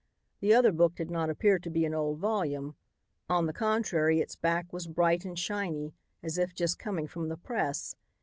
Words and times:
The 0.39 0.51
other 0.51 0.71
book 0.71 0.95
did 0.95 1.11
not 1.11 1.29
appear 1.29 1.59
to 1.59 1.69
be 1.69 1.85
an 1.85 1.93
old 1.93 2.17
volume. 2.17 2.75
On 3.29 3.45
the 3.45 3.53
contrary 3.53 4.19
its 4.19 4.35
back 4.35 4.73
was 4.73 4.87
bright 4.87 5.25
and 5.25 5.37
shiny 5.37 5.93
as 6.23 6.39
if 6.39 6.55
just 6.55 6.79
coming 6.79 7.05
from 7.05 7.29
the 7.29 7.37
press. 7.37 7.95